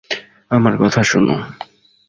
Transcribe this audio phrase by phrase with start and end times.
[0.51, 1.27] আমার কথা শোন!